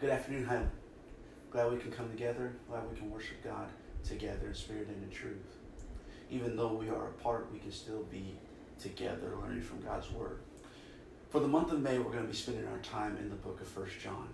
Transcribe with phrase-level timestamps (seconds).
[0.00, 0.70] Good afternoon, Highland.
[1.50, 2.52] Glad we can come together.
[2.68, 3.68] Glad we can worship God
[4.04, 5.56] together in spirit and in truth.
[6.30, 8.36] Even though we are apart, we can still be
[8.80, 10.38] together learning from God's Word.
[11.30, 13.60] For the month of May, we're going to be spending our time in the book
[13.60, 14.28] of First John.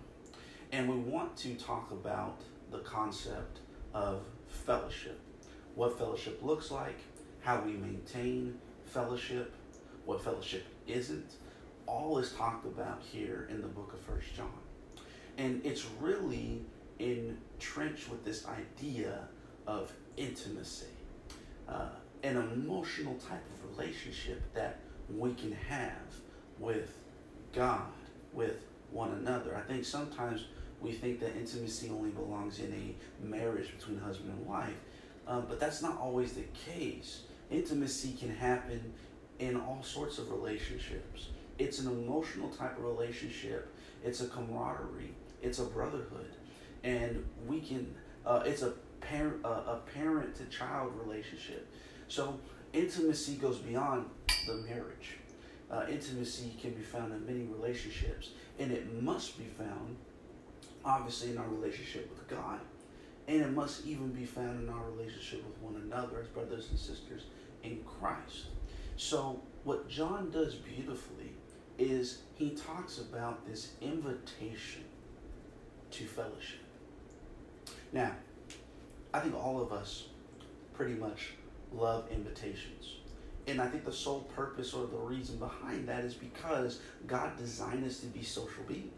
[0.71, 3.61] And we want to talk about the concept
[3.95, 5.19] of fellowship
[5.75, 6.99] what fellowship looks like,
[7.41, 9.55] how we maintain fellowship,
[10.05, 11.33] what fellowship isn't.
[11.87, 14.53] All is talked about here in the book of First John.
[15.37, 16.63] And it's really
[16.99, 19.29] entrenched with this idea
[19.67, 20.87] of intimacy,
[21.69, 21.89] uh,
[22.23, 24.79] an emotional type of relationship that
[25.15, 25.91] we can have
[26.59, 26.97] with
[27.53, 27.83] God,
[28.33, 28.57] with
[28.91, 29.57] one another.
[29.57, 30.47] I think sometimes
[30.81, 34.77] we think that intimacy only belongs in a marriage between husband and wife,
[35.27, 37.23] um, but that's not always the case.
[37.51, 38.93] Intimacy can happen
[39.39, 41.29] in all sorts of relationships.
[41.59, 43.73] It's an emotional type of relationship.
[44.05, 45.15] It's a camaraderie.
[45.45, 46.33] It's a brotherhood,
[46.83, 47.95] and we can.
[48.25, 51.71] Uh, it's a parent, uh, a parent to child relationship.
[52.09, 52.41] So
[52.73, 54.07] intimacy goes beyond
[54.47, 55.19] the marriage.
[55.71, 59.97] Uh, intimacy can be found in many relationships, and it must be found,
[60.85, 62.61] obviously, in our relationship with God
[63.27, 66.79] and it must even be found in our relationship with one another as brothers and
[66.79, 67.23] sisters
[67.63, 68.47] in Christ.
[68.97, 71.33] So, what John does beautifully
[71.79, 74.85] is he talks about this invitation
[75.95, 76.61] to fellowship.
[77.93, 78.13] Now,
[79.13, 80.07] I think all of us
[80.75, 81.35] pretty much
[81.73, 82.97] love invitations.
[83.47, 87.85] And I think the sole purpose or the reason behind that is because God designed
[87.87, 88.91] us to be social beings.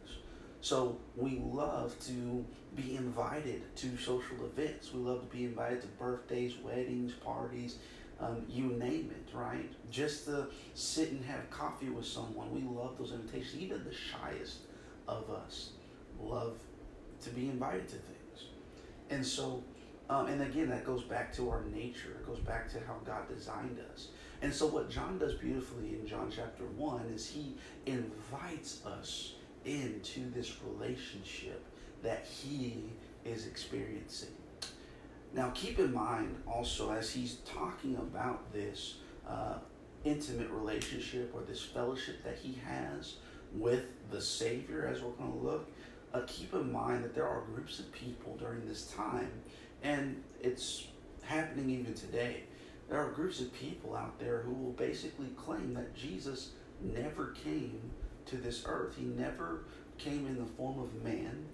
[0.60, 4.92] So we love to be invited to social events.
[4.92, 7.76] We love to be invited to birthdays, weddings, parties,
[8.20, 9.70] um, you name it, right?
[9.90, 12.54] Just to sit and have coffee with someone.
[12.54, 13.60] We love those invitations.
[13.60, 14.60] Even the shyest
[15.06, 15.70] of us
[16.20, 16.56] love
[17.22, 18.48] to be invited to things.
[19.10, 19.62] And so,
[20.08, 22.10] um, and again, that goes back to our nature.
[22.10, 24.08] It goes back to how God designed us.
[24.42, 30.30] And so, what John does beautifully in John chapter 1 is he invites us into
[30.30, 31.64] this relationship
[32.02, 32.84] that he
[33.24, 34.30] is experiencing.
[35.34, 38.96] Now, keep in mind also, as he's talking about this
[39.28, 39.58] uh,
[40.04, 43.16] intimate relationship or this fellowship that he has
[43.52, 45.68] with the Savior, as we're going to look,
[46.16, 49.30] uh, keep in mind that there are groups of people during this time,
[49.82, 50.86] and it's
[51.22, 52.44] happening even today.
[52.88, 57.80] There are groups of people out there who will basically claim that Jesus never came
[58.26, 58.94] to this earth.
[58.96, 59.64] He never
[59.98, 61.46] came in the form of man,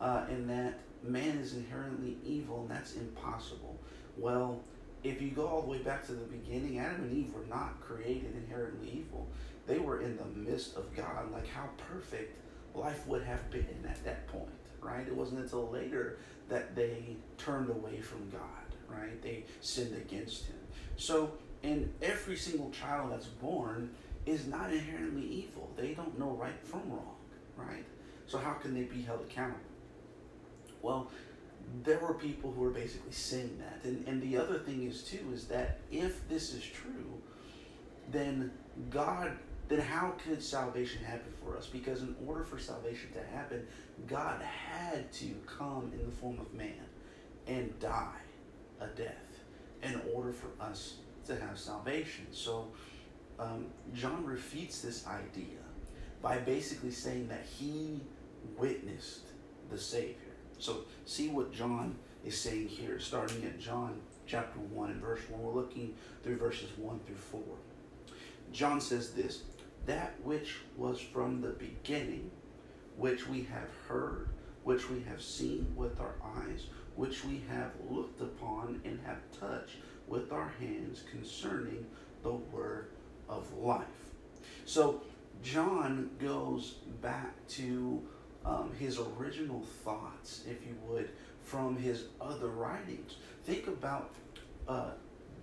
[0.00, 3.78] uh, and that man is inherently evil, and that's impossible.
[4.16, 4.62] Well,
[5.02, 7.80] if you go all the way back to the beginning, Adam and Eve were not
[7.80, 9.28] created inherently evil.
[9.66, 11.30] They were in the midst of God.
[11.32, 12.36] Like how perfect
[12.76, 14.48] life would have been at that point,
[14.80, 15.06] right?
[15.06, 18.40] It wasn't until later that they turned away from God,
[18.88, 19.20] right?
[19.22, 20.56] They sinned against Him.
[20.96, 21.32] So,
[21.62, 23.90] in every single child that's born,
[24.26, 25.70] is not inherently evil.
[25.76, 27.14] They don't know right from wrong,
[27.56, 27.84] right?
[28.26, 29.60] So how can they be held accountable?
[30.82, 31.10] Well,
[31.84, 33.88] there were people who were basically saying that.
[33.88, 37.22] And, and the other thing is too is that if this is true,
[38.10, 38.50] then
[38.90, 39.32] God
[39.68, 41.66] then how could salvation happen for us?
[41.66, 43.66] Because in order for salvation to happen,
[44.06, 46.86] God had to come in the form of man
[47.46, 48.20] and die
[48.80, 49.40] a death
[49.82, 50.96] in order for us
[51.26, 52.26] to have salvation.
[52.30, 52.68] So
[53.38, 55.58] um, John refutes this idea
[56.22, 58.00] by basically saying that he
[58.56, 59.26] witnessed
[59.70, 60.14] the Savior.
[60.58, 65.42] So, see what John is saying here, starting at John chapter 1 and verse 1.
[65.42, 67.42] We're looking through verses 1 through 4.
[68.52, 69.42] John says this
[69.86, 72.30] That which was from the beginning,
[72.96, 74.28] which we have heard,
[74.64, 76.66] which we have seen with our eyes,
[76.96, 79.76] which we have looked upon and have touched
[80.08, 81.86] with our hands concerning
[82.22, 82.88] the word
[83.28, 83.86] of life.
[84.64, 85.02] So
[85.42, 88.02] John goes back to
[88.44, 91.10] um, his original thoughts, if you would,
[91.42, 93.16] from his other writings.
[93.44, 94.14] Think about
[94.66, 94.90] uh,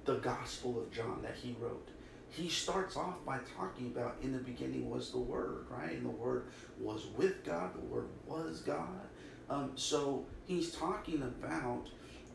[0.04, 1.90] the Gospel of John that he wrote.
[2.36, 5.92] He starts off by talking about in the beginning was the Word, right?
[5.92, 6.46] And the Word
[6.80, 9.08] was with God, the Word was God.
[9.50, 11.90] Um, so he's talking about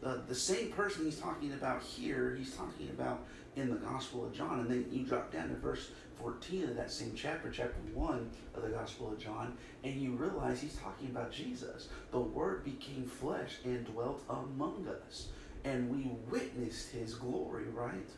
[0.05, 3.25] uh, the same person he's talking about here, he's talking about
[3.57, 4.61] in the Gospel of John.
[4.61, 5.91] And then you drop down to verse
[6.23, 10.61] 14 of that same chapter, chapter 1 of the Gospel of John, and you realize
[10.61, 11.89] he's talking about Jesus.
[12.13, 15.29] The Word became flesh and dwelt among us,
[15.65, 18.09] and we witnessed his glory, right?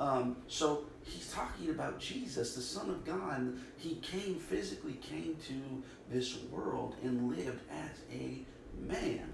[0.00, 3.56] Um, so he's talking about Jesus, the Son of God.
[3.76, 8.38] He came physically, came to this world and lived as a
[8.80, 9.32] man.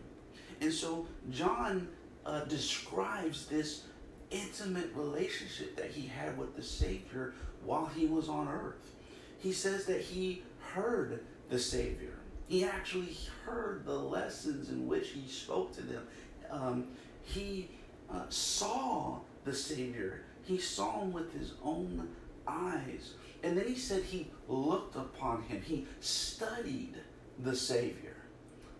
[0.60, 1.88] And so John
[2.24, 3.82] uh, describes this
[4.30, 7.34] intimate relationship that he had with the Savior
[7.64, 8.92] while he was on earth.
[9.38, 12.14] He says that he heard the Savior.
[12.46, 16.06] He actually heard the lessons in which he spoke to them.
[16.50, 16.88] Um,
[17.22, 17.70] he
[18.10, 20.22] uh, saw the Savior.
[20.44, 22.08] He saw him with his own
[22.46, 23.14] eyes.
[23.42, 25.62] And then he said he looked upon him.
[25.62, 26.94] He studied
[27.38, 28.16] the Savior.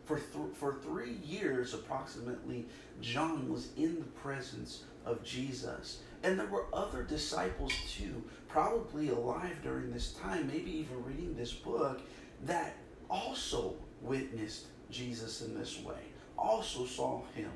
[0.04, 2.66] For, th- for three years, approximately,
[3.00, 6.00] John was in the presence of Jesus.
[6.22, 11.52] And there were other disciples too, probably alive during this time, maybe even reading this
[11.52, 12.00] book,
[12.44, 12.76] that
[13.10, 16.00] also witnessed Jesus in this way,
[16.38, 17.50] also saw him,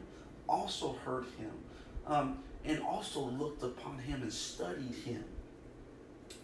[0.48, 1.52] also heard him,
[2.06, 5.24] um, and also looked upon him and studied him.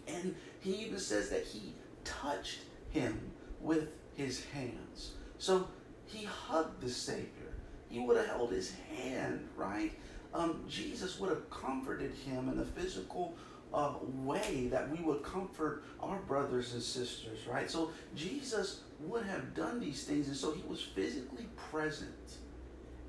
[0.07, 1.73] And he even says that he
[2.03, 3.31] touched him
[3.61, 5.11] with his hands.
[5.37, 5.67] So
[6.07, 7.53] he hugged the Savior.
[7.89, 9.93] He would have held his hand, right?
[10.33, 13.35] Um, Jesus would have comforted him in a physical
[13.73, 17.69] uh, way that we would comfort our brothers and sisters, right?
[17.69, 22.37] So Jesus would have done these things, and so he was physically present.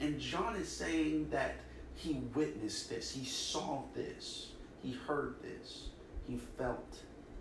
[0.00, 1.56] And John is saying that
[1.96, 4.50] he witnessed this, he saw this,
[4.82, 5.88] he heard this,
[6.28, 6.98] he felt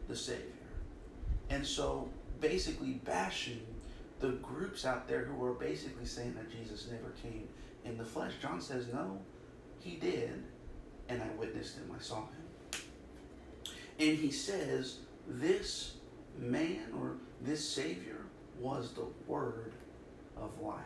[0.07, 0.43] the Savior.
[1.49, 2.09] And so
[2.39, 3.61] basically bashing
[4.19, 7.47] the groups out there who were basically saying that Jesus never came
[7.83, 8.33] in the flesh.
[8.41, 9.19] John says, No,
[9.79, 10.43] he did,
[11.09, 12.81] and I witnessed him, I saw him.
[13.99, 15.95] And he says, This
[16.39, 18.21] man or this Savior
[18.59, 19.73] was the Word
[20.37, 20.79] of life.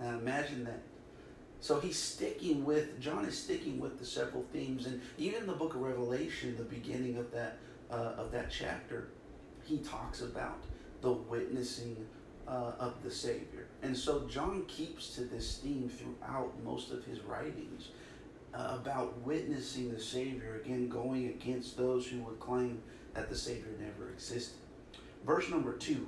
[0.00, 0.82] Now imagine that.
[1.60, 5.74] So he's sticking with, John is sticking with the several themes, and even the book
[5.74, 7.58] of Revelation, the beginning of that,
[7.90, 9.08] uh, of that chapter,
[9.64, 10.62] he talks about
[11.02, 11.96] the witnessing
[12.48, 13.66] uh, of the Savior.
[13.82, 17.88] And so John keeps to this theme throughout most of his writings
[18.54, 22.82] uh, about witnessing the Savior, again, going against those who would claim
[23.14, 24.56] that the Savior never existed.
[25.26, 26.06] Verse number two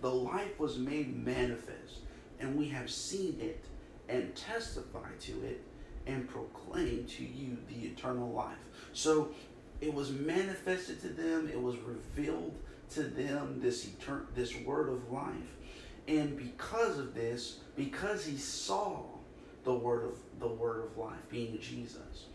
[0.00, 2.00] the life was made manifest,
[2.38, 3.64] and we have seen it
[4.08, 5.62] and testify to it
[6.06, 8.58] and proclaim to you the eternal life.
[8.92, 9.30] So
[9.80, 12.54] it was manifested to them, it was revealed
[12.90, 15.56] to them this etern- this word of life.
[16.06, 19.02] And because of this, because he saw
[19.64, 22.26] the word of the word of life being Jesus,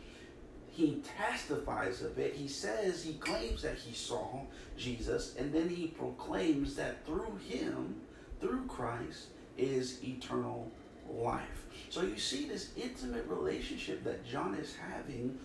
[0.68, 2.33] he testifies of it.
[2.36, 4.42] He says he claims that he saw
[4.77, 7.95] Jesus, and then he proclaims that through him,
[8.39, 9.27] through Christ,
[9.57, 10.71] is eternal
[11.12, 11.66] life.
[11.90, 15.38] So you see this intimate relationship that John is having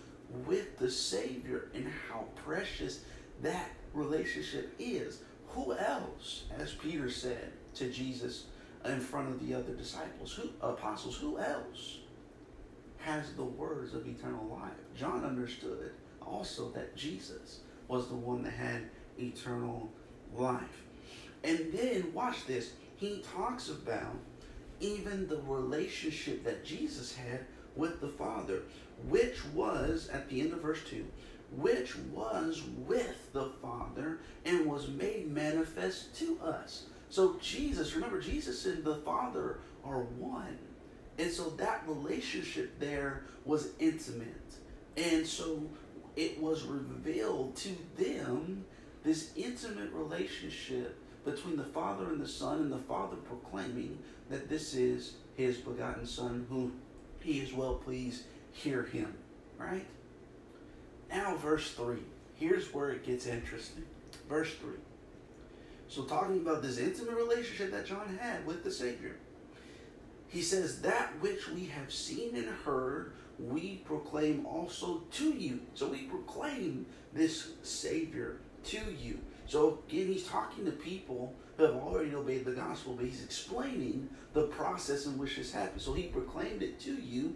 [0.45, 3.01] with the Savior and how precious
[3.41, 5.21] that relationship is.
[5.49, 8.45] Who else, as Peter said to Jesus
[8.83, 11.99] in front of the other disciples, who apostles, who else
[12.97, 14.73] has the words of eternal life?
[14.95, 15.91] John understood
[16.21, 19.89] also that Jesus was the one that had eternal
[20.33, 20.83] life.
[21.43, 22.73] And then watch this.
[22.97, 24.15] He talks about
[24.79, 27.45] even the relationship that Jesus had
[27.75, 28.63] with the Father,
[29.07, 31.05] which was at the end of verse 2
[31.51, 36.85] which was with the Father and was made manifest to us.
[37.09, 40.57] So, Jesus, remember, Jesus and the Father are one.
[41.17, 44.55] And so that relationship there was intimate.
[44.97, 45.63] And so
[46.15, 48.65] it was revealed to them
[49.03, 53.97] this intimate relationship between the Father and the Son, and the Father proclaiming
[54.29, 56.79] that this is his begotten Son, whom
[57.19, 58.23] he is well pleased.
[58.53, 59.13] Hear him.
[59.57, 59.85] Right?
[61.09, 61.97] Now, verse 3.
[62.35, 63.83] Here's where it gets interesting.
[64.29, 64.71] Verse 3.
[65.87, 69.15] So, talking about this intimate relationship that John had with the Savior,
[70.27, 75.59] he says, That which we have seen and heard, we proclaim also to you.
[75.73, 79.19] So, we proclaim this Savior to you.
[79.47, 84.09] So, again, he's talking to people who have already obeyed the gospel, but he's explaining
[84.33, 85.81] the process in which this happened.
[85.81, 87.35] So, he proclaimed it to you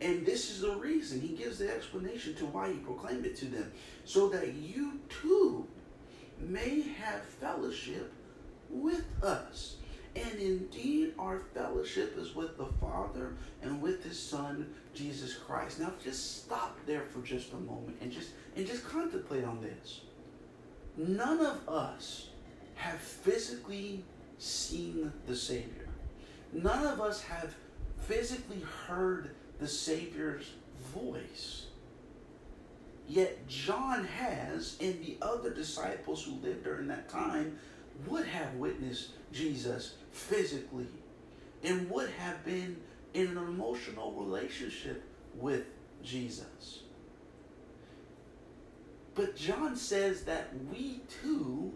[0.00, 1.20] and this is the reason.
[1.20, 3.70] He gives the explanation to why he proclaimed it to them.
[4.04, 5.66] So that you too
[6.38, 8.12] may have fellowship
[8.70, 9.76] with us.
[10.16, 15.78] And indeed, our fellowship is with the Father and with His Son, Jesus Christ.
[15.78, 20.00] Now, just stop there for just a moment and just and just contemplate on this.
[21.08, 22.28] None of us
[22.74, 24.04] have physically
[24.38, 25.88] seen the Savior.
[26.52, 27.54] None of us have
[28.00, 30.52] physically heard the Savior's
[30.94, 31.68] voice.
[33.08, 37.58] Yet John has, and the other disciples who lived during that time
[38.06, 40.86] would have witnessed Jesus physically.
[41.62, 42.76] and would have been
[43.12, 45.02] in an emotional relationship
[45.34, 45.64] with
[46.02, 46.80] Jesus.
[49.14, 51.72] But John says that we too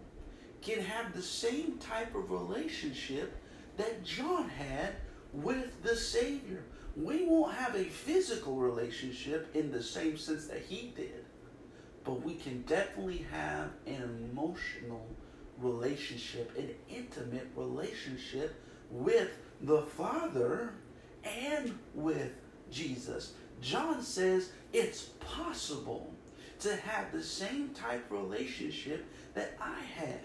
[0.63, 3.37] can have the same type of relationship
[3.77, 4.95] that John had
[5.33, 6.65] with the Savior.
[6.97, 11.25] We won't have a physical relationship in the same sense that he did,
[12.05, 15.07] but we can definitely have an emotional
[15.59, 18.55] relationship, an intimate relationship
[18.91, 20.75] with the Father
[21.25, 22.33] and with
[22.71, 23.33] Jesus.
[23.61, 26.13] John says it's possible
[26.65, 29.05] to have the same type relationship
[29.35, 30.21] that I had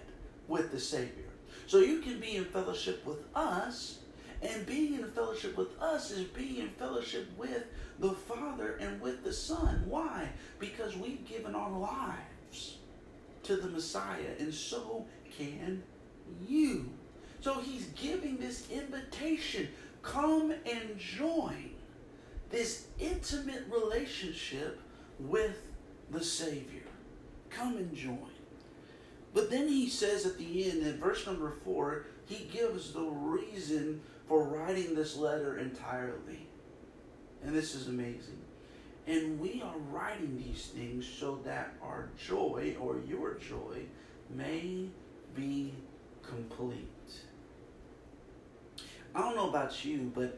[0.48, 1.26] with the Savior.
[1.68, 4.00] So you can be in fellowship with us,
[4.42, 7.66] and being in fellowship with us is being in fellowship with
[8.00, 9.84] the Father and with the Son.
[9.86, 10.30] Why?
[10.60, 12.78] Because we've given our lives
[13.44, 15.06] to the Messiah, and so
[15.38, 15.84] can
[16.48, 16.90] you.
[17.42, 19.68] So he's giving this invitation
[20.02, 21.72] come and join
[22.50, 24.80] this intimate relationship
[25.20, 25.58] with
[26.12, 26.84] the Savior.
[27.50, 28.20] Come and join.
[29.34, 34.02] But then he says at the end, in verse number four, he gives the reason
[34.28, 36.48] for writing this letter entirely.
[37.44, 38.40] And this is amazing.
[39.08, 43.86] And we are writing these things so that our joy or your joy
[44.30, 44.86] may
[45.36, 45.74] be
[46.22, 46.88] complete.
[49.16, 50.38] I don't know about you, but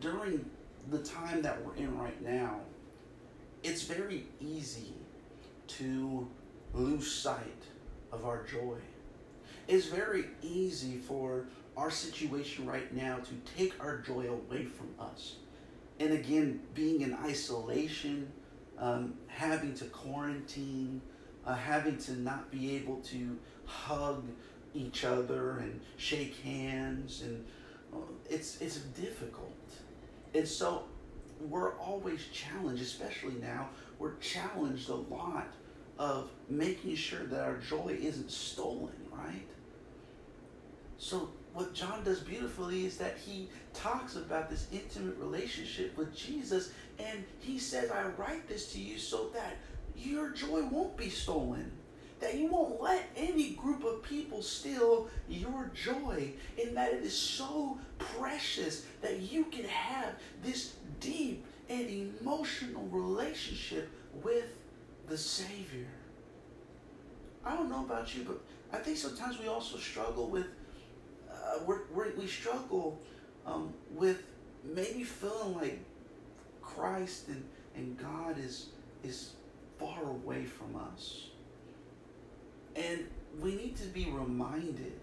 [0.00, 0.44] during
[0.90, 2.60] the time that we're in right now,
[3.66, 4.94] it's very easy
[5.66, 6.28] to
[6.72, 7.64] lose sight
[8.12, 8.78] of our joy.
[9.66, 11.46] It's very easy for
[11.76, 15.36] our situation right now to take our joy away from us.
[15.98, 18.30] And again, being in isolation,
[18.78, 21.00] um, having to quarantine,
[21.44, 24.24] uh, having to not be able to hug
[24.74, 27.44] each other and shake hands, and
[27.92, 27.98] uh,
[28.30, 29.56] it's it's difficult.
[30.34, 30.84] And so
[31.40, 33.68] we're always challenged, especially now.
[33.98, 35.48] We're challenged a lot
[35.98, 39.46] of making sure that our joy isn't stolen, right?
[40.98, 46.70] So, what John does beautifully is that he talks about this intimate relationship with Jesus,
[46.98, 49.56] and he says, I write this to you so that
[49.96, 51.72] your joy won't be stolen.
[52.20, 57.16] That you won't let any group of people steal your joy, and that it is
[57.16, 63.90] so precious that you can have this deep and emotional relationship
[64.22, 64.46] with
[65.08, 65.88] the Savior.
[67.44, 68.40] I don't know about you, but
[68.72, 70.46] I think sometimes we also struggle with,
[71.30, 73.00] uh, we're, we're, we struggle
[73.44, 74.22] um, with
[74.64, 75.78] maybe feeling like
[76.62, 77.44] Christ and,
[77.76, 78.70] and God is,
[79.04, 79.32] is
[79.78, 81.28] far away from us.
[82.76, 83.06] And
[83.40, 85.00] we need to be reminded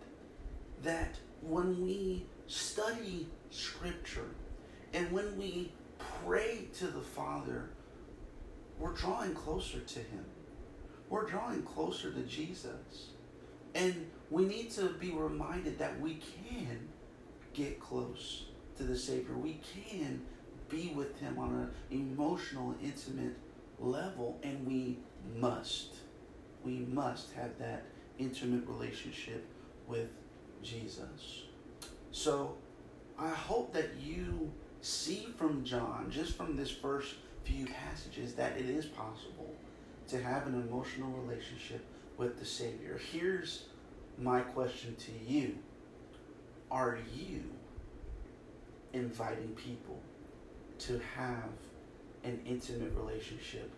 [0.83, 4.29] that when we study Scripture
[4.93, 5.71] and when we
[6.23, 7.69] pray to the Father,
[8.79, 10.25] we're drawing closer to Him.
[11.09, 13.09] We're drawing closer to Jesus.
[13.75, 16.87] And we need to be reminded that we can
[17.53, 18.45] get close
[18.77, 19.35] to the Savior.
[19.35, 20.21] We can
[20.69, 23.35] be with Him on an emotional, intimate
[23.79, 24.99] level, and we
[25.35, 25.92] must.
[26.63, 27.85] We must have that
[28.17, 29.45] intimate relationship
[29.87, 30.09] with
[30.61, 31.43] Jesus.
[32.11, 32.55] So
[33.17, 34.51] I hope that you
[34.81, 39.53] see from John, just from this first few passages, that it is possible
[40.07, 41.83] to have an emotional relationship
[42.17, 42.99] with the Savior.
[43.11, 43.65] Here's
[44.17, 45.57] my question to you
[46.69, 47.43] Are you
[48.93, 49.99] inviting people
[50.79, 51.49] to have
[52.23, 53.71] an intimate relationship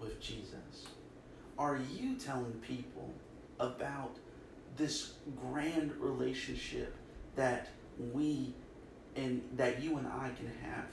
[0.00, 0.86] with Jesus?
[1.60, 3.12] Are you telling people
[3.58, 4.16] about
[4.78, 6.96] this grand relationship
[7.36, 7.68] that
[8.14, 8.54] we
[9.14, 10.86] and that you and I can have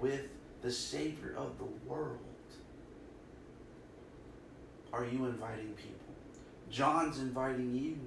[0.00, 0.28] with
[0.60, 2.20] the Savior of the world?
[4.92, 6.14] Are you inviting people?
[6.70, 7.98] John's inviting you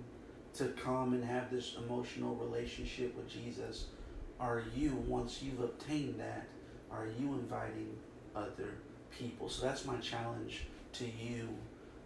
[0.53, 3.87] to come and have this emotional relationship with Jesus.
[4.39, 6.47] Are you, once you've obtained that,
[6.89, 7.97] are you inviting
[8.33, 8.75] other
[9.19, 9.49] people?
[9.49, 11.49] So that's my challenge to you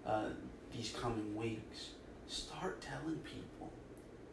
[0.09, 0.29] uh,
[0.75, 1.89] these coming weeks.
[2.27, 3.71] Start telling people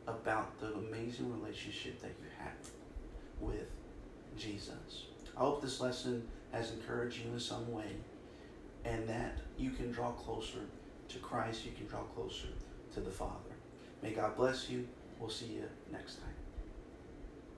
[0.06, 2.70] about the amazing relationship that you have
[3.40, 3.68] with
[4.36, 5.06] Jesus.
[5.36, 7.96] I hope this lesson has encouraged you in some way
[8.84, 10.60] and that you can draw closer
[11.08, 12.48] to Christ, you can draw closer
[12.94, 13.32] to the Father.
[14.02, 14.86] May God bless you.
[15.18, 16.45] We'll see you next time.